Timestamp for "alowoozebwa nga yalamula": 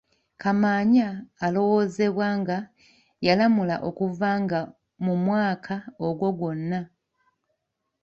1.45-3.75